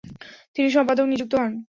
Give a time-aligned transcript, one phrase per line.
[0.55, 1.51] তিনি সম্পাদক নিযুক্ত হন।